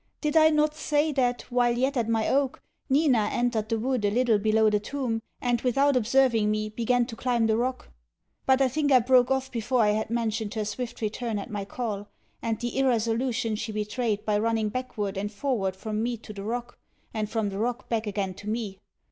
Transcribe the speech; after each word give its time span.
Did 0.19 0.35
I 0.35 0.49
not 0.49 0.73
say, 0.73 1.11
that, 1.11 1.43
while 1.51 1.77
yet 1.77 1.95
at 1.95 2.09
my 2.09 2.27
oak, 2.27 2.59
Nina 2.89 3.29
entered 3.31 3.69
the 3.69 3.77
wood 3.77 4.03
a 4.03 4.09
little 4.09 4.39
below 4.39 4.67
the 4.67 4.79
tomb 4.79 5.21
and 5.39 5.61
without 5.61 5.95
observing 5.95 6.49
me 6.49 6.69
began 6.69 7.05
to 7.05 7.15
climb 7.15 7.45
the 7.45 7.55
rock? 7.55 7.89
But 8.47 8.63
I 8.63 8.67
think 8.67 8.91
I 8.91 8.97
broke 8.97 9.29
off 9.29 9.51
before 9.51 9.81
I 9.81 9.89
had 9.89 10.09
mentioned 10.09 10.55
her 10.55 10.65
swift 10.65 11.01
return 11.01 11.37
at 11.37 11.51
my 11.51 11.65
call, 11.65 12.07
and 12.41 12.59
the 12.59 12.79
irresolution 12.79 13.55
she 13.55 13.71
betrayed 13.71 14.25
by 14.25 14.39
running 14.39 14.69
backward 14.69 15.17
and 15.19 15.31
forward 15.31 15.75
from 15.75 16.01
me 16.01 16.17
to 16.17 16.33
the 16.33 16.43
rock, 16.43 16.79
and 17.13 17.29
from 17.29 17.49
the 17.49 17.59
rock 17.59 17.87
back 17.87 18.07
again 18.07 18.33
to 18.33 18.49
me. 18.49 18.79